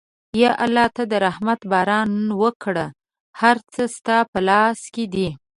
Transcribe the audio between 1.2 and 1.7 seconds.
رحمت